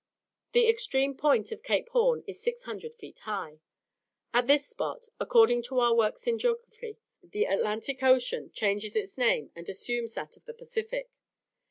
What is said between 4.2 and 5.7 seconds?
At this spot, according